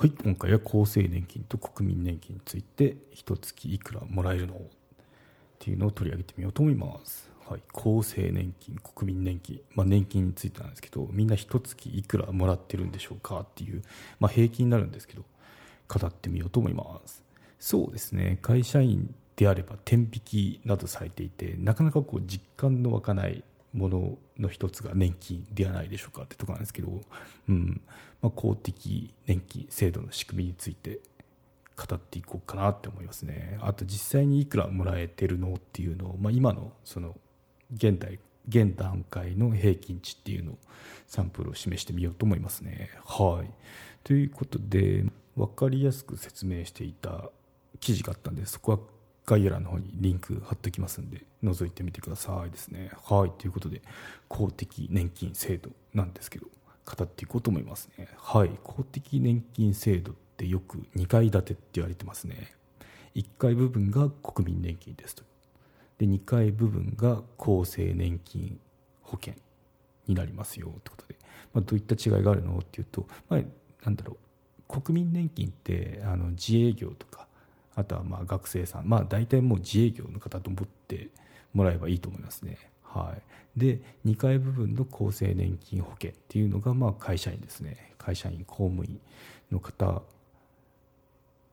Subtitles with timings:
[0.00, 4.54] はい今回は厚生年金と国民年金について一月いくらもらえるの？
[4.54, 4.58] っ
[5.58, 7.30] ていうのを取り上げてみようと思います。
[7.46, 13.82] はい、厚生年金、国民年金、まあ、年金についてなんですけど、みんな一月いくらもらってるんでしょうかっていう、
[14.20, 15.24] まあ、平均になるんですけど、
[15.86, 17.22] 語ってみようと思います。
[17.58, 27.00] そうですね、会社員であれば天引きなどされていて、なかなかこう実感の湧かないものの一つが年金ではないでしょうかってところなんですけど、
[27.48, 27.80] うん
[28.20, 31.00] まあ、公的年金制度の仕組みについて
[31.76, 33.58] 語っていこうかなって思いますね。
[33.62, 37.16] あと実際にいくらもらえてるのっていうのを、まあ、今のその
[37.74, 40.58] 現代現段階の平均値っていうのを
[41.06, 42.90] サンプルを示してみようと思いますね。
[43.04, 43.50] はい、
[44.02, 45.04] ということで
[45.36, 47.30] 分かりやすく説明していた
[47.78, 48.78] 記事があったんでそこは
[49.26, 52.90] 概要欄の方にリンク貼っておきますんで覗いてみてくださいですね。
[53.04, 53.82] はいということで
[54.28, 56.46] 公的年金制度なんですけど
[56.84, 58.08] 語っていこうと思いますね。
[58.16, 62.52] はい公的年金制度ってよく2階建てって言われてますね。
[63.14, 65.24] 1階部分が国民年金ですと
[65.98, 68.58] で2階部分が厚生年金
[69.02, 69.34] 保険
[70.06, 71.16] になりますよってことで、
[71.52, 73.40] まあ、どういった違いがあるのっていうと、まあ、
[73.84, 74.16] なんだろ
[74.68, 77.26] う国民年金ってあの自営業とか
[77.80, 81.08] あとはまあ学生さんまあ大体もう自営業の方と思って
[81.52, 82.58] もらえばいいと思いますね。
[82.82, 83.14] は
[83.56, 89.00] い、で2階部分の厚生年金保険っていうのがまあ会社員ですね会社員公務員
[89.52, 90.02] の方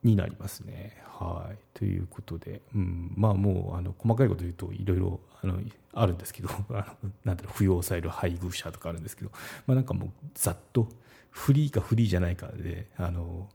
[0.04, 0.98] になりますね。
[1.06, 5.60] はい、ということで、うん、まあもうあの細かいこと言うといろいろあの
[5.94, 9.32] あるんですけど あのなんだろう扶養される配偶者とかあるんですけど、
[9.66, 10.88] まあ、なんかもうざっと
[11.32, 13.50] フリーかフリーじゃないかであの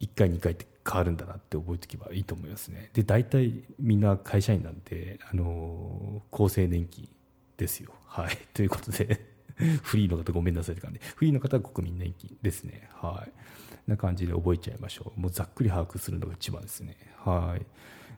[0.00, 2.90] 1回2回って変わるんだなって覚えておけばいいと思いますね。
[2.92, 7.08] で大体みんな会社員なんであの厚生年金
[7.56, 7.92] ですよ。
[8.06, 9.24] はい、 ということで
[9.82, 12.88] フリーの方ごめんなさいって感じでフリーの方は国民年金ですね。
[12.92, 13.32] はい
[13.86, 15.20] な感じで覚えちゃいましょう。
[15.20, 16.96] もうざっくり把握するのが一番ですね。
[17.18, 17.66] はい。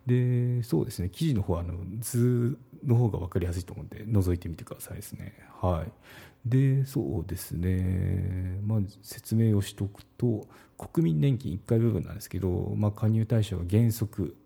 [0.09, 5.35] で、そうですね、記事の方はあの図の方が分かりやすいと思うんで、覗いてみてくださいですね。
[5.61, 6.49] はい。
[6.49, 10.47] で、そうですね、まあ、説明をしておくと、
[10.79, 14.37] 国民年金1回部分なんですけど、まあ、加入対象は原則、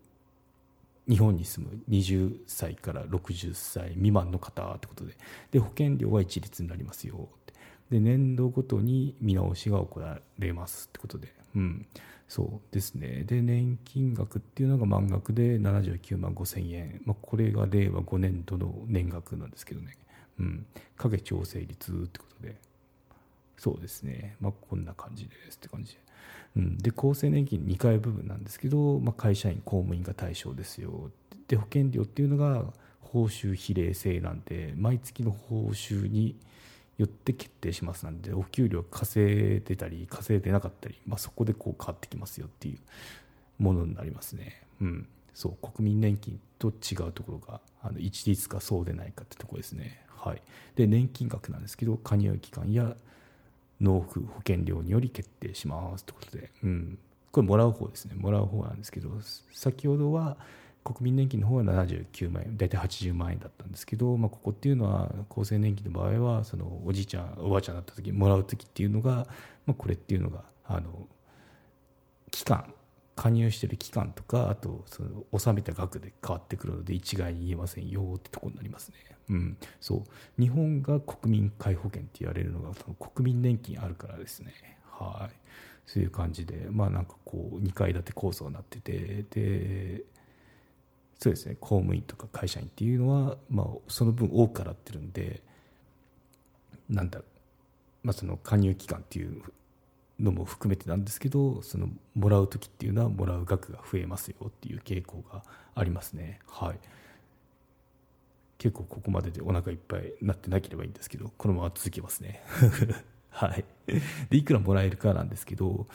[1.07, 5.13] 日本に住む20歳から60歳未満の方ってことで、
[5.51, 7.27] で保険料は一律になりますよ
[7.91, 11.85] で年度ごとに見直しが行われますってことで、うん、
[12.31, 13.25] そうですね。
[13.27, 19.97] で年金額っていうのが満額で79万5000円、まあ、これが令和5年度の年額なんですけどね、
[20.39, 20.65] うん、
[20.95, 22.55] 影調整率ってことで。
[23.57, 25.91] そうですね、まあ、こんな感じですって感じ。
[25.93, 25.99] で。
[26.55, 31.11] うん、で厚生年金2回部分なんですけど、まあ、会社員公務員が対象ですよ
[31.49, 32.63] で保険料っていうのが
[33.01, 36.37] 報酬比例制なんで毎月の報酬に
[37.01, 42.77] よって決定しますなんでお給料稼いでたり稼いでなかったり、まあ、そこでこう変わってきますよっていう
[43.61, 44.61] ものになりますね。
[44.81, 50.03] うん、そう国民年金と違うところがあの一律かそうでないかってところですね。
[50.07, 50.41] はい、
[50.75, 52.95] で年金額なんですけど加入期間や
[53.79, 56.99] 納付保険料により決定しますということで、うん、
[57.31, 58.13] これもらう方ですね。
[58.15, 59.09] もらう方なんですけど
[59.53, 60.37] 先ほどは
[60.83, 69.27] 国民年金の方は79万円大体80万円だったんですけど、まあ、ここっていうのは厚生年金の場合はそのおじいちゃんおばあちゃんだった時もらう時っていうのが、
[69.65, 71.07] まあ、これっていうのがあの
[72.31, 72.73] 期間
[73.15, 78.95] 加入してる期間とかあとその納めた額で変わってくるので一概に言えませんよってところになりますね。
[79.29, 84.53] うん、そう日本が国民皆保険って言われるのがその国民年金あるからですね。
[84.83, 85.35] はい
[85.85, 90.03] そういう感じでまあなんかこう2階建て構造になっててで
[91.21, 91.55] そうですね。
[91.59, 95.43] 公務員とか会社員っていうのは、まあ、その分多く払ってるんで
[96.89, 97.25] なんだろ
[98.03, 99.43] う、まあ、その加入期間っていう
[100.19, 105.43] のも含めてなんですけどそのもらう時っていうのはもらう額が増えますよっていう傾向が
[105.75, 106.39] ありますね。
[106.47, 106.79] はい。
[108.57, 112.41] 結構ここまででお腹いっぱいになってなければいいんですけどこのまま続けますね。
[113.29, 113.63] はい。
[114.31, 115.85] でいくらもらえるかなんですけど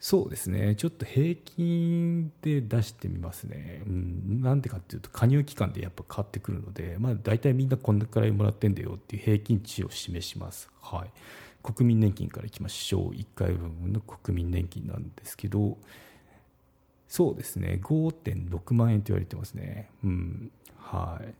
[0.00, 10.70] そうですね、ちょっと平均で出してみますね、うん、なんでかっていうと、加入期間でやっぱ変わってくるので、まあ、大体みんなこんなくらいもらってんだよっていう平均値を示します。
[10.80, 11.10] はい、
[11.62, 15.76] 国民年金からいきましょう、1回分の国民年金なんですけど、
[17.08, 19.90] そうですね、5.6万円と言われてますね。
[20.04, 20.52] うん。
[20.76, 21.34] はい。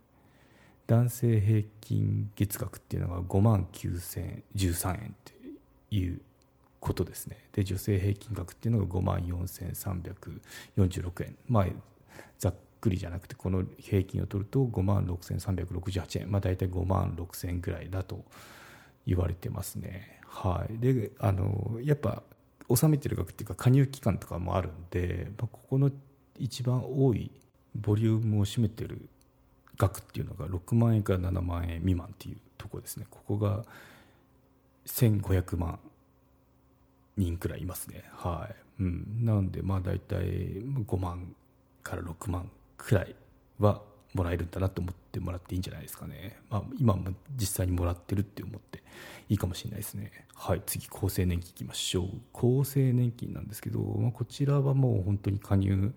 [0.89, 5.35] 男性平均月額っていうのが5万9013円って
[5.95, 6.21] いう
[6.81, 7.37] ことですね。
[7.53, 11.37] で女性平均額っていうのが5万4346円。
[11.49, 11.67] まあ
[12.39, 16.31] ざっくりじゃなくてこの平均を取ると5万6368円。
[16.31, 18.25] まあ大体5万6000円ぐらいだと
[19.07, 20.21] 言われてますね。
[20.27, 20.79] はい。
[20.79, 22.23] であのやっぱ
[22.69, 25.91] 納めてる額っていうか加入期間とかもあるんで、まあ、ここの
[26.39, 27.31] 一番多い
[27.75, 29.09] ボリュームを占めてる
[29.77, 33.07] 額っていうのが6万円から7万円未満っていうとこですね。
[33.11, 33.65] ここが
[34.87, 35.79] 1500万
[37.19, 38.05] 人くらいいますね。
[38.13, 38.49] は
[38.79, 41.35] い、うん、なんでまあ大体5万
[41.83, 43.15] から6万くらい
[43.59, 43.83] は
[44.15, 48.83] もらえるんだなと思ってもらっていいんじゃないですかね、まあ、今も実際にもらってるって思って
[49.29, 50.27] いいかもしれないですね。
[50.35, 50.63] はい。
[50.65, 52.07] 次厚生年金いきましょう。
[52.33, 55.93] 厚生年金なんですけど、まあ、こちらはもう本当に加入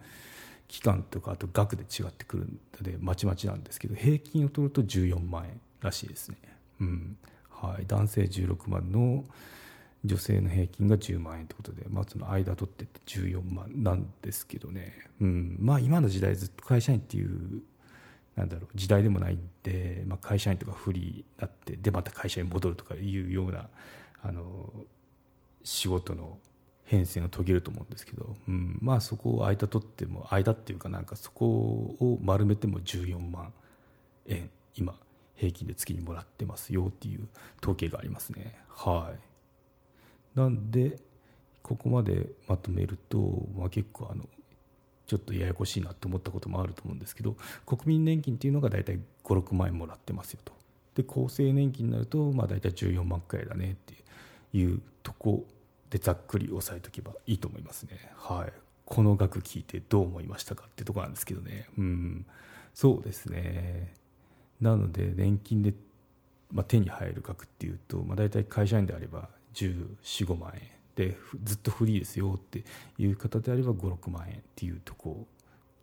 [0.68, 2.48] 期間とかあと額で違ってくる
[2.80, 6.38] のでまちまちなんですけど平均を取ると14万円らしいですね、
[6.80, 7.18] うん。
[7.50, 9.24] はい、男性16万の
[10.04, 17.62] 女性の平均が10万円ということで、まあ、その間取ってって14万なんですけどね、うん、まあ今の時代ずっと会社員っていう
[18.36, 23.68] なんだろう時代でもないんで、まあ、会社員とか不利になってでまた会社に戻るとかいうような
[24.24, 24.72] あの
[25.64, 26.40] 仕事の
[26.86, 33.54] 変遷を遂げると思うんですけど、うん、まあそこを間取っても間っていうかなんかそこを丸めても14万
[34.28, 34.96] 円今
[35.36, 37.28] 平均で月にもらってますよっていう
[37.62, 38.56] 統計がありますね。
[38.70, 39.31] はい。
[40.36, 41.00] なんで
[41.62, 43.18] ここまでまとめると、
[43.58, 44.26] まあ、結構あの
[45.08, 47.36] ちょっとややこしいなと思ったこともあると思うんですけど
[47.66, 50.54] 国民年金っていうのが大体56万円もらってますよと。
[50.96, 53.96] で厚生年金になるとまあ大体14万くらいだねって
[54.58, 55.46] いうとこ
[55.90, 58.12] でざっくり押さえておけばいいと思いますね。
[58.16, 58.54] はい。
[58.86, 61.68] この額聞いてどう思いましたかってとこなんですけどね。
[61.78, 62.26] うん。
[62.74, 63.94] そうですね。
[64.60, 65.74] なので年金で、
[66.52, 70.62] まあ、手に入る額っていうと、まあ、大体会社員であれば1415万円。
[70.96, 72.64] でずっとフリーですよって
[72.98, 75.26] いう方であれば56万円っていうところ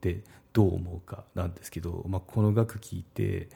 [0.03, 0.23] で
[0.53, 3.49] どう思うかなんですけど、まあ、この額聞いて、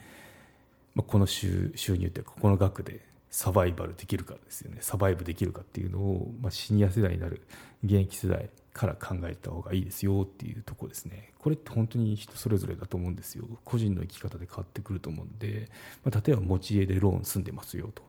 [0.94, 3.00] まあ、この収収入ってこの額で
[3.30, 4.78] サバイバルできるかですよね。
[4.82, 7.40] サバイブできるかっていうのを、まあ、シニア世代になる
[7.82, 11.32] 現役世代から考えた方がいいですよっていうとこですね。
[11.38, 13.46] これって本当に人それぞれだと思うんですよ。
[13.64, 15.70] 個人の生き方で変わってくると思うんで、
[16.04, 18.02] まあ、例えば持ち家でローン住んでますよと。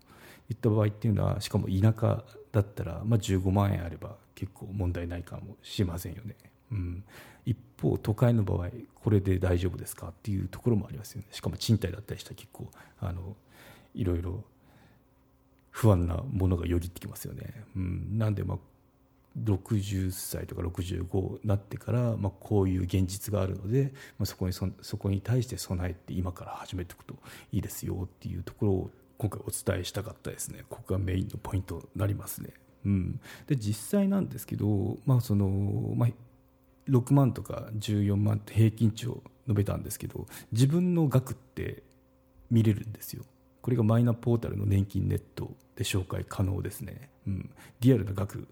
[0.50, 6.36] いった場合っていうのはしかも田舎だったら、まあ、15万円あれば結構問題ないかもしれませんよね、
[6.72, 7.04] うん、
[7.45, 11.28] 一方都会の場合これで大丈夫ですかっていうところもありますよね。
[11.31, 12.69] しかも賃貸だったりしたら結構
[13.00, 13.36] あの
[13.94, 14.44] いろいろ
[15.72, 18.57] 不安なものがよぎってきますよね、うん、なんでまあ
[19.40, 27.16] 60歳とか65になってから、まあ、こういう現実があるので、まあ、そこにそそこに対して備えて今から始めていくと
[27.51, 32.50] いいですよっていうところを今回お伝えしたかったですねここがメインのポイントになりますね。
[32.86, 35.48] うん、で実際なんですけど、まあその
[35.95, 36.10] まあ、
[36.89, 41.83] 6万とか14万って平均値を述べたんですけど自分の額って
[42.51, 43.24] 見れるんですよ。
[43.62, 47.09] これがマイナポータルの年金ネットで紹介可能ですね。
[47.25, 47.50] うん、
[47.80, 48.48] リアルな額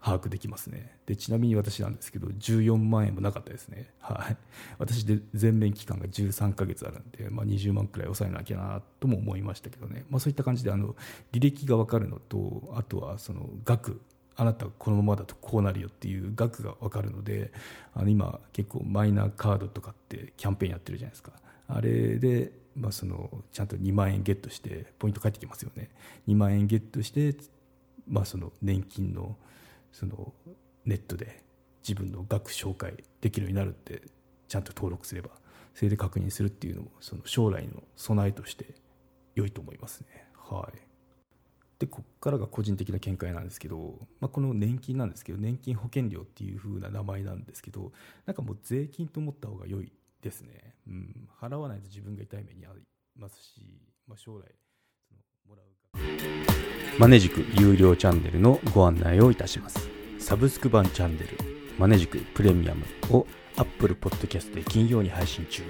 [0.00, 0.98] 把握できますね。
[1.06, 3.90] でちなみに私なんですけど14万円もなかったですね。
[4.00, 4.36] はい。
[4.78, 10.96] 私で全面期間が13か月あるんで、まあ、20万くらい抑えなきゃなとも思いましたけどね、まあ、そういった感じであの
[11.32, 14.00] 履歴が分かるのとあとはその額。
[14.36, 17.52] あなたこのままだとこうなるよっていう額が分かるので
[17.92, 21.32] あの今結構マイナーカードとかってキャンペーンやってるじゃないですか。
[21.68, 25.90] あれで、まあ、そのちゃんと2万円ゲットしてポイント返ってきますよね。
[26.26, 27.36] 2万円ゲットして、
[28.08, 29.36] まあ、その年金の
[29.92, 30.32] その
[30.84, 31.42] ネットで
[31.86, 34.02] 自分の額紹介できるようになるって
[34.48, 35.30] ちゃんと登録すれば
[35.74, 38.74] それで確認するっていうのもその将来の備えとして
[39.34, 40.26] 良いと思いますね。
[40.34, 40.78] はい、
[41.78, 47.92] でここからが個人的な見解なんですけど、まあ、この年金なんですけど年金保険料っていう風な名前なんですけど
[48.26, 52.82] なんかもう税金と思った方が良いですね、うん、払わないと自分が痛い目に遭い
[53.16, 53.62] ますし、
[54.08, 54.44] まあ、将来
[57.00, 59.88] マネジク有料チャンネルのご案内をいたします。
[60.18, 61.28] サブスク版チャンネル
[61.78, 65.62] マネジクプレミアムを Apple Podcast で金曜に配信中。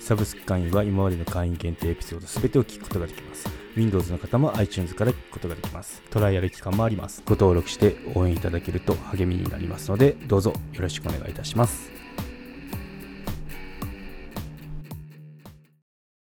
[0.00, 3.50] サブスク会員は今までの会員限定エピソード全てを聞くことができます。
[3.76, 6.00] Windows の方も iTunes から聞くことができます。
[6.08, 7.22] トライアル期間もあります。
[7.26, 11.98] ご登録して応援いただけると励みになりますのでどうぞよろしくお願いいたします。